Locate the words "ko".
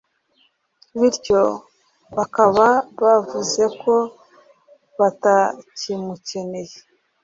3.81-3.93